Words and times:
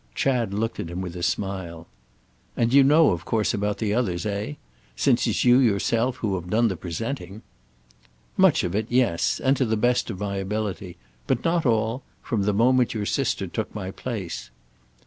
Chad 0.15 0.51
looked 0.51 0.79
at 0.79 0.89
him 0.89 0.99
with 0.99 1.15
a 1.15 1.21
smile. 1.21 1.85
"And 2.57 2.73
you 2.73 2.83
know 2.83 3.11
of 3.11 3.23
course 3.23 3.53
about 3.53 3.77
the 3.77 3.93
others, 3.93 4.25
eh?—since 4.25 5.27
it's 5.27 5.45
you 5.45 5.59
yourself 5.59 6.15
who 6.15 6.33
have 6.33 6.49
done 6.49 6.69
the 6.69 6.75
presenting." 6.75 7.43
"Much 8.35 8.63
of 8.63 8.73
it—yes—and 8.73 9.55
to 9.57 9.63
the 9.65 9.77
best 9.77 10.09
of 10.09 10.19
my 10.19 10.37
ability. 10.37 10.97
But 11.27 11.43
not 11.45 11.67
all—from 11.67 12.45
the 12.45 12.51
moment 12.53 12.95
your 12.95 13.05
sister 13.05 13.45
took 13.45 13.75
my 13.75 13.91
place." 13.91 14.49